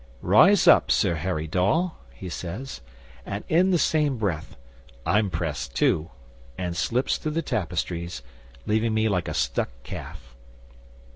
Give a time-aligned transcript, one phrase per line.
[0.23, 2.81] '"Rise up, Sir Harry Dawe," he says,
[3.23, 4.55] and, in the same breath,
[5.05, 6.09] "I'm pressed, too,"
[6.57, 8.23] and slips through the tapestries,
[8.65, 10.35] leaving me like a stuck calf.